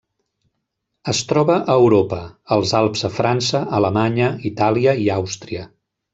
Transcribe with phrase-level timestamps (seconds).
[1.11, 2.21] Es troba a Europa:
[2.57, 5.69] els Alps a França, Alemanya, Itàlia i Àustria.